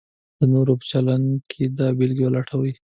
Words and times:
د 0.39 0.41
نورو 0.53 0.73
په 0.79 0.85
چلند 0.91 1.27
کې 1.51 1.63
دا 1.79 1.87
بېلګې 1.97 2.23
ولټوئ: 2.25 2.73